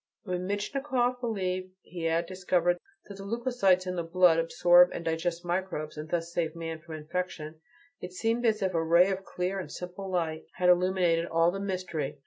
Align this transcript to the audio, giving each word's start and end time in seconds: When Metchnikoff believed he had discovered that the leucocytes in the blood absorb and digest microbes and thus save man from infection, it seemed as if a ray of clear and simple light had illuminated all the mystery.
When 0.23 0.47
Metchnikoff 0.47 1.21
believed 1.21 1.73
he 1.83 2.05
had 2.05 2.25
discovered 2.25 2.79
that 3.07 3.17
the 3.17 3.23
leucocytes 3.23 3.85
in 3.85 3.95
the 3.95 4.01
blood 4.03 4.39
absorb 4.39 4.89
and 4.93 5.05
digest 5.05 5.45
microbes 5.45 5.95
and 5.95 6.09
thus 6.09 6.33
save 6.33 6.55
man 6.55 6.79
from 6.81 6.95
infection, 6.95 7.61
it 7.99 8.11
seemed 8.11 8.43
as 8.47 8.63
if 8.63 8.73
a 8.73 8.83
ray 8.83 9.11
of 9.11 9.23
clear 9.23 9.59
and 9.59 9.71
simple 9.71 10.09
light 10.09 10.47
had 10.55 10.69
illuminated 10.69 11.27
all 11.27 11.51
the 11.51 11.59
mystery. 11.59 12.19